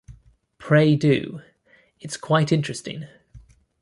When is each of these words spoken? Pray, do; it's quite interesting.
Pray, 0.57 0.95
do; 0.95 1.43
it's 1.99 2.17
quite 2.17 2.51
interesting. 2.51 3.05